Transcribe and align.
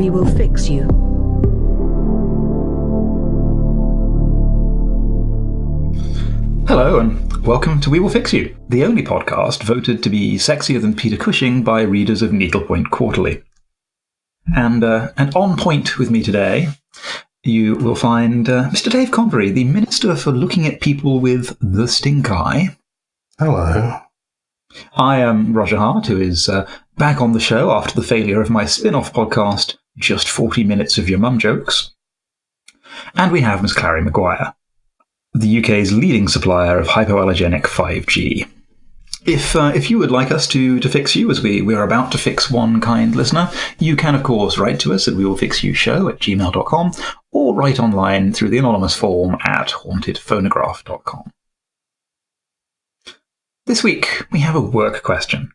We 0.00 0.08
will 0.08 0.24
fix 0.24 0.66
you. 0.70 0.80
Hello, 6.66 7.00
and 7.00 7.46
welcome 7.46 7.82
to 7.82 7.90
We 7.90 8.00
Will 8.00 8.08
Fix 8.08 8.32
You, 8.32 8.56
the 8.70 8.84
only 8.84 9.02
podcast 9.02 9.62
voted 9.62 10.02
to 10.02 10.08
be 10.08 10.36
sexier 10.36 10.80
than 10.80 10.96
Peter 10.96 11.18
Cushing 11.18 11.62
by 11.62 11.82
readers 11.82 12.22
of 12.22 12.32
Needlepoint 12.32 12.90
Quarterly. 12.90 13.42
And, 14.56 14.82
uh, 14.82 15.12
and 15.18 15.36
on 15.36 15.58
point 15.58 15.98
with 15.98 16.10
me 16.10 16.22
today, 16.22 16.68
you 17.42 17.74
will 17.74 17.94
find 17.94 18.48
uh, 18.48 18.70
Mr. 18.70 18.90
Dave 18.90 19.10
Convery, 19.10 19.50
the 19.50 19.64
Minister 19.64 20.16
for 20.16 20.30
Looking 20.30 20.66
at 20.66 20.80
People 20.80 21.20
with 21.20 21.58
the 21.60 21.86
Stink 21.86 22.30
Eye. 22.30 22.74
Hello. 23.38 24.00
I 24.96 25.18
am 25.18 25.52
Roger 25.52 25.76
Hart, 25.76 26.06
who 26.06 26.18
is 26.18 26.48
uh, 26.48 26.66
back 26.96 27.20
on 27.20 27.32
the 27.32 27.40
show 27.40 27.70
after 27.70 27.94
the 27.94 28.06
failure 28.06 28.40
of 28.40 28.48
my 28.48 28.64
spin 28.64 28.94
off 28.94 29.12
podcast, 29.12 29.76
Just 29.98 30.28
40 30.28 30.64
Minutes 30.64 30.98
of 30.98 31.08
Your 31.08 31.18
Mum 31.18 31.38
Jokes. 31.38 31.92
And 33.14 33.32
we 33.32 33.40
have 33.40 33.62
Miss 33.62 33.72
Clary 33.72 34.02
Maguire 34.02 34.54
the 35.34 35.60
UK's 35.60 35.92
leading 35.92 36.28
supplier 36.28 36.78
of 36.78 36.88
hypoallergenic 36.88 37.62
5G. 37.62 38.48
If, 39.26 39.54
uh, 39.54 39.72
if 39.74 39.90
you 39.90 39.98
would 39.98 40.10
like 40.10 40.30
us 40.30 40.46
to, 40.48 40.80
to 40.80 40.88
fix 40.88 41.14
you, 41.14 41.30
as 41.30 41.42
we, 41.42 41.60
we 41.60 41.74
are 41.74 41.84
about 41.84 42.10
to 42.12 42.18
fix 42.18 42.50
one 42.50 42.80
kind 42.80 43.14
listener, 43.14 43.50
you 43.78 43.94
can, 43.94 44.14
of 44.14 44.22
course, 44.22 44.58
write 44.58 44.80
to 44.80 44.94
us 44.94 45.06
at 45.06 45.14
wewillfixyoushow 45.14 46.10
at 46.10 46.20
gmail.com 46.20 46.92
or 47.30 47.54
write 47.54 47.78
online 47.78 48.32
through 48.32 48.48
the 48.48 48.58
anonymous 48.58 48.96
form 48.96 49.36
at 49.44 49.68
hauntedphonograph.com. 49.68 51.30
This 53.66 53.84
week, 53.84 54.26
we 54.32 54.40
have 54.40 54.56
a 54.56 54.60
work 54.60 55.02
question. 55.02 55.52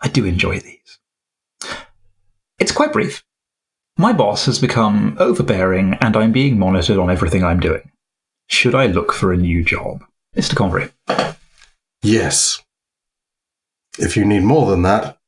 I 0.00 0.08
do 0.08 0.24
enjoy 0.24 0.58
these. 0.60 0.98
It's 2.58 2.72
quite 2.72 2.92
brief. 2.92 3.22
My 3.96 4.12
boss 4.12 4.46
has 4.46 4.58
become 4.58 5.16
overbearing 5.20 5.94
and 6.00 6.16
I'm 6.16 6.32
being 6.32 6.58
monitored 6.58 6.98
on 6.98 7.10
everything 7.10 7.44
I'm 7.44 7.60
doing. 7.60 7.92
Should 8.48 8.74
I 8.74 8.86
look 8.86 9.12
for 9.12 9.32
a 9.32 9.36
new 9.36 9.62
job? 9.62 10.04
Mr. 10.36 10.56
Convery. 10.56 10.90
Yes. 12.02 12.60
If 13.98 14.16
you 14.16 14.24
need 14.24 14.42
more 14.42 14.68
than 14.68 14.82
that, 14.82 15.18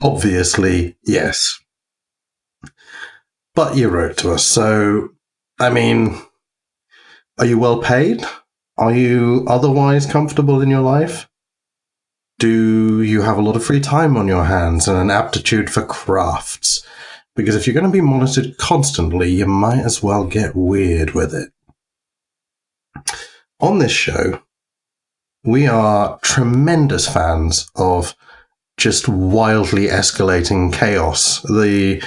obviously, 0.00 0.96
yes. 1.02 1.60
But 3.54 3.76
you 3.76 3.88
wrote 3.88 4.16
to 4.18 4.32
us, 4.32 4.44
so, 4.44 5.10
I 5.58 5.70
mean, 5.70 6.16
are 7.38 7.46
you 7.46 7.58
well 7.58 7.82
paid? 7.82 8.24
Are 8.76 8.92
you 8.92 9.44
otherwise 9.48 10.06
comfortable 10.06 10.60
in 10.60 10.70
your 10.70 10.80
life? 10.80 11.28
Do 12.38 13.02
you 13.02 13.22
have 13.22 13.38
a 13.38 13.42
lot 13.42 13.56
of 13.56 13.64
free 13.64 13.80
time 13.80 14.16
on 14.16 14.28
your 14.28 14.44
hands 14.44 14.86
and 14.88 14.98
an 14.98 15.10
aptitude 15.10 15.70
for 15.70 15.84
crafts? 15.84 16.84
Because 17.36 17.56
if 17.56 17.66
you're 17.66 17.74
going 17.74 17.86
to 17.86 17.90
be 17.90 18.00
monitored 18.00 18.56
constantly, 18.58 19.30
you 19.30 19.46
might 19.46 19.80
as 19.80 20.02
well 20.02 20.24
get 20.24 20.54
weird 20.54 21.12
with 21.12 21.34
it. 21.34 21.50
On 23.60 23.78
this 23.78 23.92
show, 23.92 24.40
we 25.44 25.66
are 25.66 26.18
tremendous 26.22 27.08
fans 27.08 27.70
of 27.74 28.14
just 28.76 29.08
wildly 29.08 29.86
escalating 29.86 30.72
chaos. 30.72 31.40
The 31.42 32.02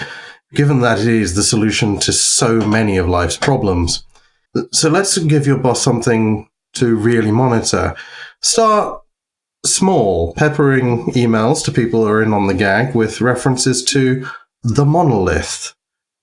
given 0.53 0.79
that 0.81 0.99
it 0.99 1.07
is 1.07 1.35
the 1.35 1.43
solution 1.43 1.99
to 1.99 2.13
so 2.13 2.59
many 2.65 2.97
of 2.97 3.07
life's 3.07 3.37
problems. 3.37 4.05
So 4.71 4.89
let's 4.89 5.17
give 5.17 5.45
your 5.45 5.57
boss 5.57 5.81
something 5.81 6.49
to 6.73 6.95
really 6.95 7.31
monitor. 7.31 7.95
Start 8.41 9.01
small, 9.65 10.33
peppering 10.35 11.07
emails 11.07 11.63
to 11.65 11.71
people 11.71 12.05
who 12.05 12.11
are 12.11 12.23
in 12.23 12.33
on 12.33 12.47
the 12.47 12.53
gag 12.53 12.95
with 12.95 13.21
references 13.21 13.83
to 13.85 14.25
the 14.63 14.85
monolith, 14.85 15.73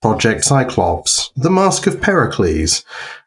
Project 0.03 0.45
Cyclops, 0.45 1.31
the 1.37 1.51
Mask 1.51 1.87
of 1.87 2.01
Pericles, 2.01 2.85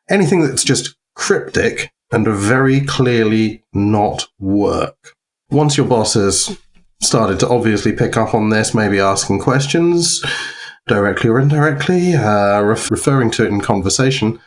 anything 0.09 0.41
that's 0.41 0.63
just 0.63 0.95
cryptic 1.15 1.91
and 2.11 2.27
very 2.27 2.81
clearly 2.81 3.63
not 3.73 4.27
work. 4.39 5.15
Once 5.49 5.77
your 5.77 5.87
boss 5.87 6.13
has 6.13 6.57
started 7.01 7.39
to 7.39 7.49
obviously 7.49 7.93
pick 7.93 8.17
up 8.17 8.33
on 8.33 8.49
this, 8.49 8.73
maybe 8.73 8.99
asking 8.99 9.39
questions 9.39 10.23
directly 10.87 11.29
or 11.29 11.39
indirectly, 11.39 12.13
uh, 12.13 12.61
ref- 12.61 12.89
referring 12.89 13.31
to 13.31 13.43
it 13.43 13.49
in 13.49 13.59
conversation, 13.59 14.39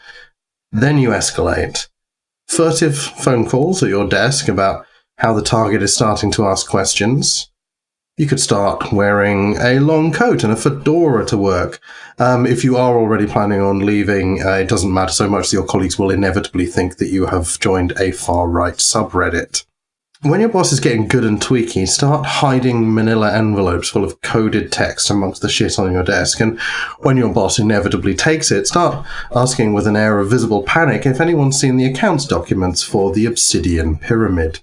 then 0.72 0.99
you 0.99 1.10
escalate. 1.10 1.88
Furtive 2.49 2.97
phone 2.97 3.49
calls 3.49 3.82
at 3.82 3.88
your 3.88 4.09
desk 4.09 4.49
about 4.49 4.87
how 5.19 5.32
the 5.34 5.43
target 5.43 5.82
is 5.82 5.94
starting 5.94 6.31
to 6.32 6.47
ask 6.47 6.69
questions, 6.69 7.50
you 8.20 8.26
could 8.26 8.38
start 8.38 8.92
wearing 8.92 9.56
a 9.60 9.81
long 9.81 10.12
coat 10.12 10.44
and 10.44 10.53
a 10.53 10.56
fedora 10.56 11.25
to 11.25 11.38
work. 11.38 11.81
Um, 12.19 12.44
if 12.44 12.62
you 12.62 12.76
are 12.76 12.98
already 12.98 13.26
planning 13.26 13.62
on 13.62 13.78
leaving, 13.78 14.42
uh, 14.42 14.56
it 14.56 14.69
doesn't 14.69 14.92
matter 14.92 15.10
so 15.10 15.26
much. 15.26 15.48
That 15.48 15.56
your 15.56 15.64
colleagues 15.64 15.98
will 15.98 16.10
inevitably 16.10 16.66
think 16.66 16.98
that 16.98 17.08
you 17.08 17.25
have 17.25 17.58
joined 17.60 17.92
a 17.98 18.12
far 18.12 18.47
right 18.47 18.75
subreddit. 18.75 19.64
When 20.20 20.41
your 20.41 20.50
boss 20.50 20.70
is 20.70 20.81
getting 20.81 21.08
good 21.08 21.25
and 21.25 21.41
tweaky, 21.41 21.88
start 21.88 22.26
hiding 22.26 22.92
manila 22.92 23.32
envelopes 23.32 23.88
full 23.88 24.04
of 24.04 24.20
coded 24.20 24.70
text 24.70 25.08
amongst 25.08 25.41
the 25.41 25.48
shit 25.48 25.78
on 25.78 25.91
your 25.91 26.04
desk. 26.04 26.41
And 26.41 26.60
when 26.98 27.16
your 27.16 27.32
boss 27.32 27.58
inevitably 27.58 28.14
takes 28.16 28.50
it, 28.50 28.66
start 28.66 29.06
asking 29.34 29.72
with 29.72 29.87
an 29.87 29.97
air 29.97 30.19
of 30.19 30.28
visible 30.28 30.62
panic 30.62 31.06
if 31.06 31.22
anyone's 31.22 31.58
seen 31.58 31.78
the 31.78 31.87
accounts 31.87 32.26
documents 32.26 32.82
for 32.82 33.14
the 33.14 33.25
Obsidian 33.25 33.97
Pyramid. 33.97 34.60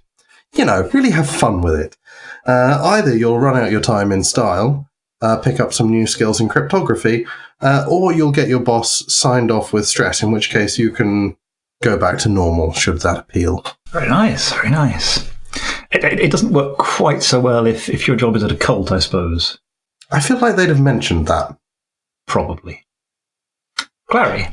You 0.54 0.66
know, 0.66 0.92
really 0.94 1.10
have 1.10 1.28
fun 1.28 1.62
with 1.62 1.74
it. 1.74 1.98
Uh, 2.48 2.80
either 2.84 3.16
you'll 3.16 3.40
run 3.40 3.58
out 3.58 3.72
your 3.72 3.82
time 3.82 4.12
in 4.12 4.24
style, 4.24 4.90
uh, 5.22 5.38
pick 5.38 5.60
up 5.60 5.74
some 5.74 5.90
new 5.90 6.08
skills 6.08 6.40
in 6.40 6.48
cryptography, 6.48 7.28
uh, 7.62 7.86
or 7.90 8.14
you'll 8.14 8.32
get 8.32 8.48
your 8.48 8.60
boss 8.60 9.04
signed 9.14 9.52
off 9.52 9.74
with 9.74 9.86
stress, 9.86 10.24
in 10.24 10.32
which 10.32 10.50
case 10.50 10.80
you 10.80 10.90
can 10.90 11.36
go 11.84 11.98
back 11.98 12.18
to 12.20 12.30
normal 12.30 12.72
should 12.74 13.02
that 13.02 13.20
appeal. 13.20 13.66
Very 13.90 14.08
nice, 14.08 14.54
very 14.54 14.70
nice. 14.70 15.30
It, 15.92 16.04
it, 16.04 16.20
it 16.20 16.32
doesn't 16.32 16.54
work 16.54 16.78
quite 16.78 17.24
so 17.24 17.40
well 17.40 17.66
if, 17.66 17.90
if 17.90 18.08
your 18.08 18.18
job 18.18 18.36
is 18.36 18.44
at 18.44 18.52
a 18.52 18.56
cult, 18.56 18.92
I 18.92 19.00
suppose. 19.00 19.60
I 20.12 20.20
feel 20.20 20.40
like 20.40 20.56
they'd 20.56 20.70
have 20.70 20.82
mentioned 20.82 21.28
that. 21.28 21.58
Probably. 22.28 22.86
Clary? 24.10 24.48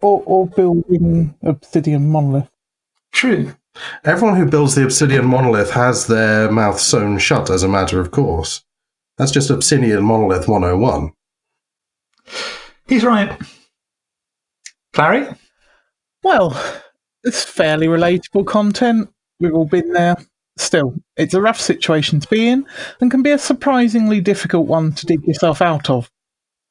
Or, 0.00 0.22
or 0.24 0.46
building 0.46 1.34
obsidian 1.42 2.10
monolith. 2.10 2.50
True. 3.12 3.54
Everyone 4.04 4.36
who 4.36 4.46
builds 4.46 4.74
the 4.74 4.84
obsidian 4.84 5.26
monolith 5.26 5.70
has 5.70 6.06
their 6.06 6.50
mouth 6.50 6.80
sewn 6.80 7.18
shut 7.18 7.50
as 7.50 7.62
a 7.62 7.68
matter 7.68 8.00
of 8.00 8.10
course. 8.10 8.64
That's 9.20 9.32
just 9.32 9.50
Obsidian 9.50 10.02
Monolith 10.02 10.48
101. 10.48 11.12
He's 12.86 13.04
right. 13.04 13.38
Clary? 14.94 15.26
Well, 16.22 16.58
it's 17.22 17.44
fairly 17.44 17.86
relatable 17.86 18.46
content. 18.46 19.10
We've 19.38 19.54
all 19.54 19.66
been 19.66 19.92
there. 19.92 20.16
Still, 20.56 20.94
it's 21.18 21.34
a 21.34 21.40
rough 21.42 21.60
situation 21.60 22.18
to 22.20 22.28
be 22.28 22.48
in 22.48 22.66
and 23.02 23.10
can 23.10 23.22
be 23.22 23.30
a 23.30 23.38
surprisingly 23.38 24.22
difficult 24.22 24.66
one 24.66 24.92
to 24.92 25.04
dig 25.04 25.26
yourself 25.26 25.60
out 25.60 25.90
of. 25.90 26.10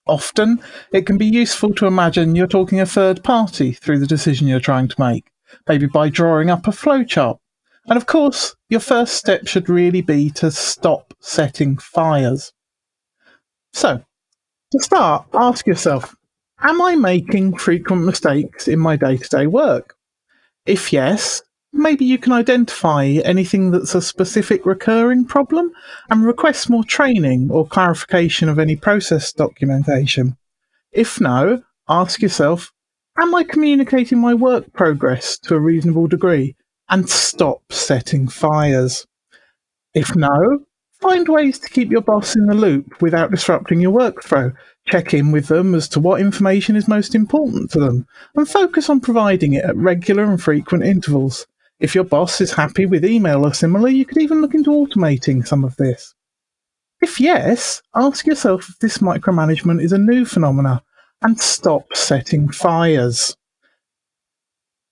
Often, 0.08 0.64
it 0.92 1.06
can 1.06 1.20
be 1.20 1.28
useful 1.28 1.72
to 1.76 1.86
imagine 1.86 2.36
you're 2.36 2.48
talking 2.48 2.80
a 2.80 2.86
third 2.88 3.24
party 3.24 3.74
through 3.74 4.00
the 4.00 4.08
decision 4.08 4.48
you're 4.48 4.60
trying 4.60 4.88
to 4.88 5.00
make 5.00 5.30
maybe 5.68 5.88
by 5.88 6.10
drawing 6.10 6.50
up 6.50 6.68
a 6.68 6.72
flowchart. 6.72 7.38
And 7.86 7.98
of 7.98 8.06
course, 8.06 8.56
your 8.70 8.80
first 8.80 9.16
step 9.16 9.48
should 9.48 9.70
really 9.70 10.02
be 10.02 10.30
to 10.32 10.52
stop 10.52 11.14
setting 11.20 11.78
fires. 11.78 12.54
So, 13.74 14.04
to 14.72 14.80
start, 14.80 15.26
ask 15.34 15.66
yourself 15.66 16.16
Am 16.62 16.82
I 16.82 16.96
making 16.96 17.58
frequent 17.58 18.04
mistakes 18.04 18.68
in 18.68 18.80
my 18.80 18.98
day 18.98 19.18
to 19.18 19.30
day 19.30 19.48
work? 19.48 19.96
If 20.66 20.92
yes, 20.92 21.42
maybe 21.72 22.04
you 22.04 22.18
can 22.18 22.34
identify 22.34 23.06
anything 23.06 23.72
that's 23.72 23.96
a 23.96 24.02
specific 24.02 24.66
recurring 24.66 25.26
problem 25.26 25.72
and 26.10 26.26
request 26.26 26.70
more 26.70 26.84
training 26.84 27.50
or 27.50 27.66
clarification 27.66 28.50
of 28.50 28.60
any 28.60 28.76
process 28.76 29.32
documentation. 29.32 30.38
If 30.92 31.22
no, 31.22 31.64
ask 31.88 32.22
yourself 32.22 32.74
Am 33.22 33.36
I 33.36 33.44
communicating 33.44 34.18
my 34.18 34.34
work 34.34 34.72
progress 34.72 35.38
to 35.40 35.54
a 35.54 35.60
reasonable 35.60 36.08
degree? 36.08 36.56
And 36.88 37.10
stop 37.10 37.62
setting 37.70 38.30
fires. 38.30 39.06
If 39.94 40.16
no, 40.16 40.60
find 41.02 41.28
ways 41.28 41.60
to 41.60 41.70
keep 41.70 41.92
your 41.92 42.00
boss 42.00 42.38
in 42.38 42.46
the 42.46 42.54
loop 42.54 43.02
without 43.02 43.30
disrupting 43.30 43.82
your 43.82 43.92
workflow. 43.92 44.56
Check 44.88 45.14
in 45.14 45.34
with 45.34 45.48
them 45.48 45.76
as 45.76 45.90
to 45.90 46.00
what 46.00 46.22
information 46.22 46.78
is 46.78 46.88
most 46.88 47.14
important 47.14 47.72
to 47.72 47.80
them, 47.80 48.08
and 48.38 48.48
focus 48.48 48.90
on 48.90 49.02
providing 49.02 49.52
it 49.52 49.66
at 49.66 49.76
regular 49.76 50.24
and 50.24 50.42
frequent 50.42 50.86
intervals. 50.86 51.46
If 51.82 51.96
your 51.96 52.06
boss 52.06 52.40
is 52.40 52.54
happy 52.54 52.86
with 52.86 53.04
email 53.04 53.46
or 53.46 53.54
similar, 53.54 53.90
you 53.90 54.06
could 54.06 54.22
even 54.22 54.40
look 54.40 54.54
into 54.54 54.70
automating 54.70 55.46
some 55.46 55.66
of 55.66 55.76
this. 55.76 56.16
If 57.02 57.20
yes, 57.20 57.82
ask 57.94 58.26
yourself 58.26 58.70
if 58.70 58.80
this 58.80 59.00
micromanagement 59.00 59.84
is 59.84 59.92
a 59.92 59.98
new 59.98 60.24
phenomena 60.24 60.84
and 61.22 61.40
stop 61.40 61.86
setting 61.94 62.50
fires? 62.50 63.36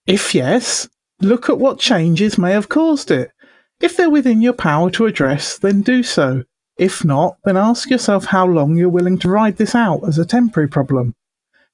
If 0.06 0.34
yes, 0.34 0.88
look 1.22 1.50
at 1.50 1.60
what 1.60 1.80
changes 1.80 2.38
may 2.38 2.52
have 2.52 2.70
caused 2.70 3.12
it. 3.12 3.32
If 3.80 3.96
they're 3.96 4.10
within 4.10 4.42
your 4.42 4.54
power 4.54 4.90
to 4.92 5.06
address, 5.06 5.58
then 5.58 5.82
do 5.82 6.02
so. 6.04 6.44
If 6.78 7.04
not, 7.04 7.38
then 7.44 7.58
ask 7.58 7.90
yourself 7.90 8.26
how 8.26 8.46
long 8.46 8.78
you're 8.78 8.90
willing 8.90 9.18
to 9.20 9.30
ride 9.30 9.58
this 9.58 9.76
out 9.76 10.08
as 10.08 10.18
a 10.18 10.26
temporary 10.26 10.70
problem. 10.70 11.16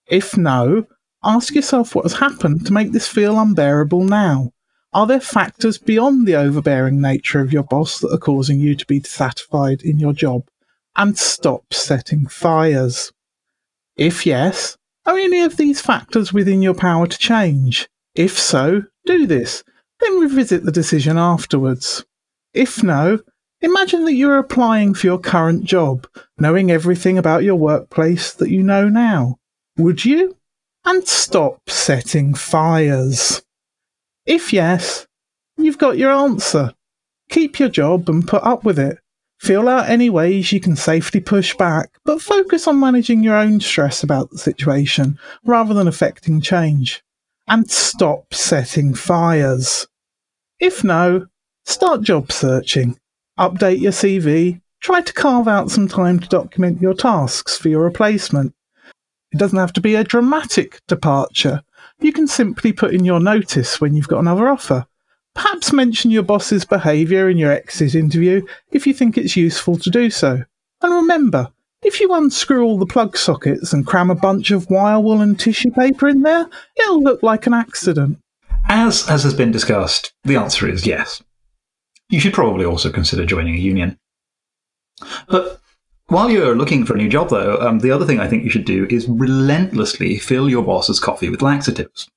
If 0.07 0.37
no, 0.37 0.87
ask 1.23 1.55
yourself 1.55 1.95
what 1.95 2.05
has 2.05 2.13
happened 2.13 2.65
to 2.65 2.73
make 2.73 2.91
this 2.91 3.07
feel 3.07 3.39
unbearable 3.39 4.03
now. 4.03 4.51
Are 4.93 5.07
there 5.07 5.19
factors 5.19 5.77
beyond 5.77 6.27
the 6.27 6.35
overbearing 6.35 7.01
nature 7.01 7.41
of 7.41 7.51
your 7.51 7.63
boss 7.63 7.99
that 7.99 8.13
are 8.13 8.17
causing 8.17 8.59
you 8.59 8.75
to 8.75 8.85
be 8.85 8.99
dissatisfied 8.99 9.81
in 9.81 9.99
your 9.99 10.13
job? 10.13 10.47
And 10.95 11.17
stop 11.17 11.73
setting 11.73 12.27
fires. 12.27 13.11
If 13.97 14.25
yes, 14.25 14.75
are 15.05 15.17
any 15.17 15.41
of 15.41 15.57
these 15.57 15.81
factors 15.81 16.33
within 16.33 16.61
your 16.61 16.73
power 16.73 17.05
to 17.05 17.17
change? 17.17 17.87
If 18.15 18.39
so, 18.39 18.83
do 19.05 19.27
this, 19.27 19.63
then 19.99 20.19
revisit 20.19 20.63
the 20.63 20.71
decision 20.71 21.17
afterwards. 21.17 22.03
If 22.53 22.83
no, 22.83 23.19
imagine 23.61 24.05
that 24.05 24.13
you're 24.13 24.37
applying 24.37 24.93
for 24.93 25.07
your 25.07 25.19
current 25.19 25.63
job, 25.63 26.07
knowing 26.37 26.71
everything 26.71 27.17
about 27.17 27.43
your 27.43 27.55
workplace 27.55 28.33
that 28.33 28.49
you 28.49 28.63
know 28.63 28.89
now. 28.89 29.37
Would 29.77 30.05
you? 30.05 30.37
And 30.85 31.07
stop 31.07 31.69
setting 31.69 32.33
fires. 32.33 33.41
If 34.25 34.53
yes, 34.53 35.07
you've 35.57 35.77
got 35.77 35.97
your 35.97 36.11
answer. 36.11 36.73
Keep 37.29 37.59
your 37.59 37.69
job 37.69 38.09
and 38.09 38.27
put 38.27 38.43
up 38.43 38.63
with 38.63 38.79
it. 38.79 38.99
Feel 39.43 39.67
out 39.67 39.89
any 39.89 40.09
ways 40.09 40.53
you 40.53 40.61
can 40.61 40.77
safely 40.77 41.19
push 41.19 41.53
back, 41.57 41.89
but 42.05 42.21
focus 42.21 42.65
on 42.65 42.79
managing 42.79 43.23
your 43.23 43.35
own 43.35 43.59
stress 43.59 44.01
about 44.01 44.29
the 44.29 44.37
situation 44.37 45.19
rather 45.43 45.73
than 45.73 45.85
affecting 45.85 46.39
change. 46.39 47.03
And 47.45 47.69
stop 47.69 48.33
setting 48.33 48.93
fires. 48.93 49.85
If 50.61 50.85
no, 50.85 51.25
start 51.65 52.03
job 52.03 52.31
searching. 52.31 52.97
Update 53.37 53.81
your 53.81 53.91
CV. 53.91 54.61
Try 54.79 55.01
to 55.01 55.11
carve 55.11 55.49
out 55.49 55.69
some 55.69 55.89
time 55.89 56.21
to 56.21 56.29
document 56.29 56.81
your 56.81 56.93
tasks 56.93 57.57
for 57.57 57.67
your 57.67 57.83
replacement. 57.83 58.55
It 59.33 59.39
doesn't 59.39 59.59
have 59.59 59.73
to 59.73 59.81
be 59.81 59.95
a 59.95 60.05
dramatic 60.05 60.79
departure. 60.87 61.63
You 61.99 62.13
can 62.13 62.27
simply 62.27 62.71
put 62.71 62.93
in 62.93 63.03
your 63.03 63.19
notice 63.19 63.81
when 63.81 63.93
you've 63.93 64.07
got 64.07 64.19
another 64.19 64.47
offer. 64.47 64.87
Perhaps 65.35 65.73
mention 65.73 66.11
your 66.11 66.23
boss's 66.23 66.65
behaviour 66.65 67.29
in 67.29 67.37
your 67.37 67.51
exit 67.51 67.95
interview 67.95 68.45
if 68.71 68.85
you 68.85 68.93
think 68.93 69.17
it's 69.17 69.35
useful 69.35 69.77
to 69.77 69.89
do 69.89 70.09
so. 70.09 70.43
And 70.81 70.93
remember, 70.93 71.51
if 71.83 71.99
you 71.99 72.13
unscrew 72.13 72.63
all 72.63 72.77
the 72.77 72.85
plug 72.85 73.17
sockets 73.17 73.73
and 73.73 73.85
cram 73.85 74.09
a 74.09 74.15
bunch 74.15 74.51
of 74.51 74.69
wire 74.69 74.99
wool 74.99 75.21
and 75.21 75.39
tissue 75.39 75.71
paper 75.71 76.07
in 76.07 76.21
there, 76.21 76.47
it'll 76.79 77.01
look 77.01 77.23
like 77.23 77.47
an 77.47 77.53
accident. 77.53 78.19
As, 78.69 79.09
as 79.09 79.23
has 79.23 79.33
been 79.33 79.51
discussed, 79.51 80.13
the 80.23 80.35
answer 80.35 80.69
is 80.69 80.85
yes. 80.85 81.21
You 82.09 82.19
should 82.19 82.33
probably 82.33 82.65
also 82.65 82.91
consider 82.91 83.25
joining 83.25 83.55
a 83.55 83.59
union. 83.59 83.97
But 85.27 85.59
while 86.07 86.29
you're 86.29 86.55
looking 86.55 86.85
for 86.85 86.93
a 86.93 86.97
new 86.97 87.09
job, 87.09 87.29
though, 87.29 87.57
um, 87.59 87.79
the 87.79 87.91
other 87.91 88.05
thing 88.05 88.19
I 88.19 88.27
think 88.27 88.43
you 88.43 88.49
should 88.49 88.65
do 88.65 88.85
is 88.89 89.07
relentlessly 89.07 90.17
fill 90.19 90.49
your 90.49 90.63
boss's 90.63 90.99
coffee 90.99 91.29
with 91.29 91.41
laxatives. 91.41 92.09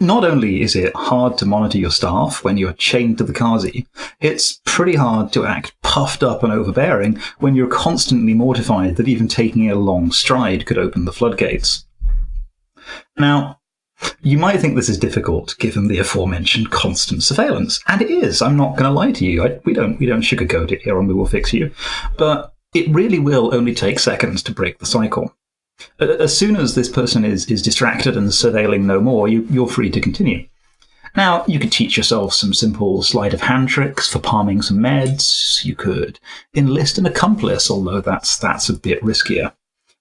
Not 0.00 0.24
only 0.24 0.62
is 0.62 0.76
it 0.76 0.94
hard 0.94 1.36
to 1.38 1.46
monitor 1.46 1.76
your 1.76 1.90
staff 1.90 2.44
when 2.44 2.56
you're 2.56 2.72
chained 2.74 3.18
to 3.18 3.24
the 3.24 3.32
Kazi, 3.32 3.84
it's 4.20 4.60
pretty 4.64 4.94
hard 4.94 5.32
to 5.32 5.44
act 5.44 5.74
puffed 5.82 6.22
up 6.22 6.44
and 6.44 6.52
overbearing 6.52 7.18
when 7.38 7.56
you're 7.56 7.66
constantly 7.66 8.32
mortified 8.32 8.94
that 8.96 9.08
even 9.08 9.26
taking 9.26 9.68
a 9.68 9.74
long 9.74 10.12
stride 10.12 10.66
could 10.66 10.78
open 10.78 11.04
the 11.04 11.12
floodgates. 11.12 11.84
Now, 13.18 13.58
you 14.22 14.38
might 14.38 14.60
think 14.60 14.76
this 14.76 14.88
is 14.88 14.98
difficult 14.98 15.56
given 15.58 15.88
the 15.88 15.98
aforementioned 15.98 16.70
constant 16.70 17.24
surveillance, 17.24 17.80
and 17.88 18.00
it 18.00 18.10
is. 18.10 18.40
I'm 18.40 18.56
not 18.56 18.76
going 18.76 18.84
to 18.84 18.90
lie 18.90 19.10
to 19.10 19.26
you. 19.26 19.44
I, 19.44 19.58
we 19.64 19.72
don't 19.72 19.98
we 19.98 20.06
don't 20.06 20.22
sugarcoat 20.22 20.70
it 20.70 20.82
here 20.82 20.96
on 20.96 21.08
We 21.08 21.14
Will 21.14 21.26
Fix 21.26 21.52
You, 21.52 21.72
but 22.16 22.54
it 22.72 22.88
really 22.90 23.18
will 23.18 23.52
only 23.52 23.74
take 23.74 23.98
seconds 23.98 24.44
to 24.44 24.52
break 24.52 24.78
the 24.78 24.86
cycle. 24.86 25.34
As 26.00 26.36
soon 26.36 26.56
as 26.56 26.74
this 26.74 26.88
person 26.88 27.24
is, 27.24 27.46
is 27.46 27.62
distracted 27.62 28.16
and 28.16 28.28
surveilling 28.28 28.82
no 28.82 29.00
more, 29.00 29.28
you, 29.28 29.46
you're 29.50 29.68
free 29.68 29.90
to 29.90 30.00
continue. 30.00 30.46
Now, 31.16 31.44
you 31.46 31.58
could 31.58 31.72
teach 31.72 31.96
yourself 31.96 32.34
some 32.34 32.52
simple 32.52 33.02
sleight 33.02 33.34
of 33.34 33.40
hand 33.40 33.68
tricks 33.68 34.08
for 34.08 34.18
palming 34.18 34.62
some 34.62 34.78
meds. 34.78 35.64
You 35.64 35.74
could 35.74 36.18
enlist 36.54 36.98
an 36.98 37.06
accomplice, 37.06 37.70
although 37.70 38.00
that's, 38.00 38.38
that's 38.38 38.68
a 38.68 38.78
bit 38.78 39.00
riskier. 39.02 39.52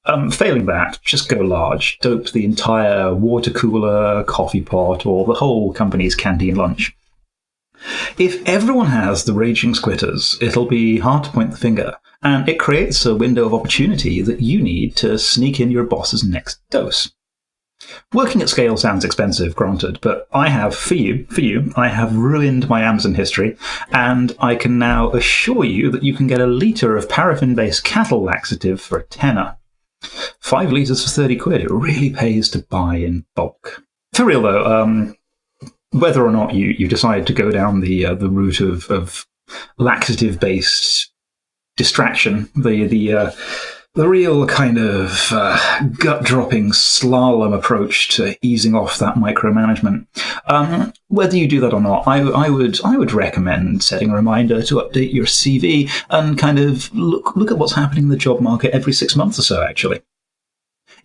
Um, 0.05 0.31
failing 0.31 0.65
that, 0.67 0.99
just 1.03 1.29
go 1.29 1.37
large. 1.37 1.99
Dope 1.99 2.31
the 2.31 2.45
entire 2.45 3.13
water 3.13 3.51
cooler, 3.51 4.23
coffee 4.23 4.61
pot, 4.61 5.05
or 5.05 5.25
the 5.25 5.33
whole 5.33 5.73
company's 5.73 6.15
canteen 6.15 6.55
lunch. 6.55 6.96
If 8.17 8.43
everyone 8.47 8.87
has 8.87 9.25
the 9.25 9.33
raging 9.33 9.73
squitters, 9.73 10.41
it'll 10.41 10.65
be 10.65 10.97
hard 10.97 11.23
to 11.25 11.29
point 11.29 11.51
the 11.51 11.57
finger, 11.57 11.95
and 12.23 12.49
it 12.49 12.59
creates 12.59 13.05
a 13.05 13.15
window 13.15 13.45
of 13.45 13.53
opportunity 13.53 14.23
that 14.23 14.41
you 14.41 14.59
need 14.59 14.95
to 14.95 15.19
sneak 15.19 15.59
in 15.59 15.69
your 15.69 15.83
boss's 15.83 16.23
next 16.23 16.59
dose. 16.71 17.13
Working 18.13 18.41
at 18.41 18.49
scale 18.49 18.75
sounds 18.75 19.05
expensive, 19.05 19.55
granted, 19.55 19.99
but 20.01 20.27
I 20.33 20.49
have, 20.49 20.75
for 20.75 20.95
you, 20.95 21.27
for 21.29 21.41
you, 21.41 21.71
I 21.75 21.89
have 21.89 22.15
ruined 22.15 22.67
my 22.67 22.81
Amazon 22.81 23.13
history, 23.13 23.55
and 23.91 24.35
I 24.39 24.55
can 24.55 24.79
now 24.79 25.11
assure 25.11 25.63
you 25.63 25.91
that 25.91 26.01
you 26.01 26.15
can 26.15 26.25
get 26.25 26.41
a 26.41 26.47
litre 26.47 26.97
of 26.97 27.07
paraffin-based 27.07 27.83
cattle 27.83 28.23
laxative 28.23 28.81
for 28.81 28.97
a 28.97 29.05
tenner. 29.05 29.57
Five 30.39 30.71
litres 30.71 31.03
for 31.03 31.09
30 31.09 31.35
quid. 31.35 31.61
It 31.61 31.69
really 31.69 32.09
pays 32.09 32.49
to 32.49 32.59
buy 32.63 32.95
in 32.95 33.25
bulk. 33.35 33.83
For 34.13 34.25
real 34.25 34.41
though, 34.41 34.65
um, 34.65 35.15
whether 35.91 36.25
or 36.25 36.31
not 36.31 36.53
you, 36.53 36.67
you 36.77 36.87
decide 36.87 37.27
to 37.27 37.33
go 37.33 37.51
down 37.51 37.79
the 37.79 38.05
uh, 38.05 38.15
the 38.15 38.29
route 38.29 38.59
of, 38.59 38.89
of 38.89 39.25
laxative 39.77 40.39
based 40.39 41.11
distraction, 41.75 42.49
the 42.55 42.85
the 42.85 43.13
uh, 43.13 43.31
the 43.97 44.07
real 44.07 44.45
kind 44.45 44.77
of 44.77 45.29
uh, 45.31 45.83
gut 45.97 46.23
dropping 46.23 46.69
slalom 46.69 47.53
approach 47.53 48.09
to 48.09 48.35
easing 48.43 48.75
off 48.75 48.99
that 48.99 49.15
micromanagement. 49.15 50.05
Um, 50.45 50.93
whether 51.07 51.35
you 51.35 51.47
do 51.47 51.59
that 51.61 51.73
or 51.73 51.81
not, 51.81 52.07
I, 52.07 52.19
I 52.19 52.49
would 52.49 52.79
I 52.85 52.95
would 52.95 53.11
recommend 53.11 53.83
setting 53.83 54.11
a 54.11 54.15
reminder 54.15 54.61
to 54.61 54.75
update 54.75 55.13
your 55.13 55.25
CV 55.25 55.89
and 56.11 56.37
kind 56.37 56.59
of 56.59 56.93
look 56.93 57.35
look 57.35 57.49
at 57.49 57.57
what's 57.57 57.73
happening 57.73 58.03
in 58.03 58.09
the 58.09 58.17
job 58.17 58.39
market 58.39 58.71
every 58.71 58.93
six 58.93 59.15
months 59.15 59.39
or 59.39 59.43
so. 59.43 59.63
Actually, 59.63 60.01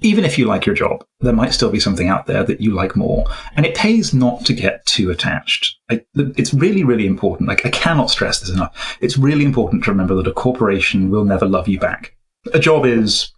even 0.02 0.24
if 0.24 0.38
you 0.38 0.46
like 0.46 0.66
your 0.66 0.74
job, 0.74 1.04
there 1.20 1.32
might 1.32 1.54
still 1.54 1.70
be 1.70 1.80
something 1.80 2.08
out 2.08 2.26
there 2.26 2.44
that 2.44 2.60
you 2.60 2.72
like 2.72 2.96
more. 2.96 3.24
And 3.56 3.64
it 3.64 3.74
pays 3.74 4.12
not 4.12 4.44
to 4.46 4.52
get 4.52 4.84
too 4.86 5.10
attached. 5.10 5.76
It's 5.88 6.52
really, 6.52 6.84
really 6.84 7.06
important. 7.06 7.48
Like, 7.48 7.64
I 7.64 7.70
cannot 7.70 8.10
stress 8.10 8.40
this 8.40 8.50
enough. 8.50 8.98
It's 9.00 9.16
really 9.16 9.44
important 9.44 9.84
to 9.84 9.90
remember 9.90 10.14
that 10.16 10.26
a 10.26 10.32
corporation 10.32 11.10
will 11.10 11.24
never 11.24 11.46
love 11.46 11.68
you 11.68 11.78
back. 11.78 12.16
A 12.52 12.58
job 12.58 12.84
is 12.84 13.32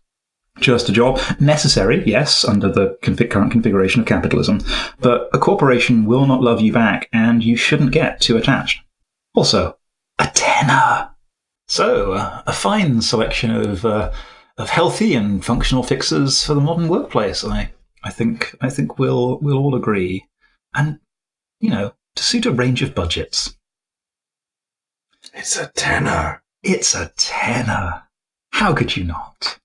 just 0.60 0.88
a 0.88 0.92
job. 0.92 1.20
Necessary, 1.40 2.02
yes, 2.06 2.44
under 2.44 2.70
the 2.70 2.96
config- 3.02 3.30
current 3.30 3.52
configuration 3.52 4.00
of 4.00 4.06
capitalism. 4.06 4.60
But 5.00 5.28
a 5.32 5.38
corporation 5.38 6.06
will 6.06 6.26
not 6.26 6.42
love 6.42 6.60
you 6.60 6.72
back, 6.72 7.08
and 7.12 7.42
you 7.42 7.56
shouldn't 7.56 7.90
get 7.90 8.20
too 8.20 8.36
attached. 8.36 8.80
Also, 9.34 9.76
a 10.18 10.30
tenner. 10.32 11.10
So, 11.66 12.12
uh, 12.12 12.42
a 12.46 12.52
fine 12.52 13.00
selection 13.00 13.50
of. 13.50 13.84
Uh, 13.84 14.12
of 14.56 14.70
healthy 14.70 15.14
and 15.14 15.44
functional 15.44 15.82
fixes 15.82 16.44
for 16.44 16.54
the 16.54 16.60
modern 16.60 16.88
workplace. 16.88 17.44
I, 17.44 17.72
I 18.02 18.10
think, 18.10 18.54
I 18.60 18.70
think 18.70 18.98
we'll, 18.98 19.38
we'll 19.38 19.58
all 19.58 19.74
agree. 19.74 20.26
And, 20.74 20.98
you 21.60 21.70
know, 21.70 21.94
to 22.16 22.22
suit 22.22 22.46
a 22.46 22.52
range 22.52 22.82
of 22.82 22.94
budgets. 22.94 23.56
It's 25.32 25.56
a 25.56 25.68
tenner. 25.74 26.42
It's 26.62 26.94
a 26.94 27.12
tenner. 27.16 28.04
How 28.50 28.72
could 28.72 28.96
you 28.96 29.04
not? 29.04 29.58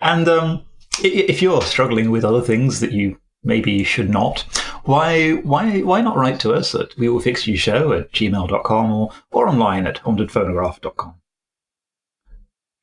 And 0.00 0.28
um, 0.28 0.64
if 1.02 1.40
you're 1.40 1.62
struggling 1.62 2.10
with 2.10 2.24
other 2.24 2.40
things 2.40 2.80
that 2.80 2.92
you 2.92 3.18
maybe 3.44 3.72
you 3.72 3.84
should 3.84 4.10
not, 4.10 4.40
why 4.84 5.32
why 5.34 5.80
why 5.82 6.00
not 6.00 6.16
write 6.16 6.40
to 6.40 6.52
us 6.52 6.74
at 6.74 6.96
we 6.96 7.08
will 7.08 7.20
fix 7.20 7.46
you 7.46 7.56
show 7.56 7.92
at 7.92 8.12
gmail.com 8.12 8.92
or, 8.92 9.10
or 9.30 9.48
online 9.48 9.86
at 9.86 10.02
hauntedphonograph.com. 10.02 11.14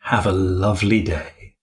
Have 0.09 0.25
a 0.25 0.31
lovely 0.31 1.03
day. 1.03 1.53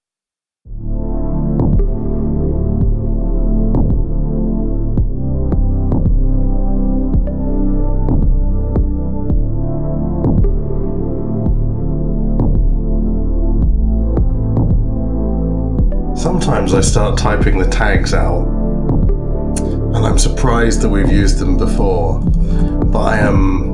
Sometimes 16.15 16.73
I 16.73 16.83
start 16.83 17.19
typing 17.19 17.59
the 17.59 17.69
tags 17.69 18.15
out, 18.15 18.47
and 18.47 19.97
I'm 20.07 20.19
surprised 20.21 20.83
that 20.83 20.89
we've 20.89 21.11
used 21.11 21.41
them 21.41 21.57
before, 21.57 22.21
but 22.21 23.01
I 23.01 23.19
am 23.19 23.66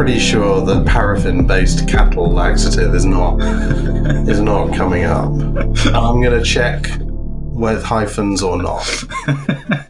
pretty 0.00 0.18
sure 0.18 0.64
that 0.64 0.86
paraffin-based 0.86 1.86
cattle 1.86 2.32
laxative 2.32 2.94
is 2.94 3.04
not 3.04 3.38
is 4.26 4.40
not 4.40 4.74
coming 4.74 5.04
up. 5.04 5.26
I'm 5.94 6.22
going 6.22 6.38
to 6.38 6.42
check 6.42 6.86
with 7.00 7.84
hyphens 7.84 8.42
or 8.42 8.56
not. 8.56 9.04